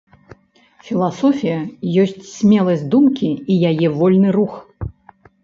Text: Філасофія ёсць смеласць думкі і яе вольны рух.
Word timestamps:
Філасофія 0.87 1.57
ёсць 2.05 2.27
смеласць 2.31 2.83
думкі 2.97 3.31
і 3.35 3.53
яе 3.71 3.87
вольны 4.01 4.29
рух. 4.39 4.53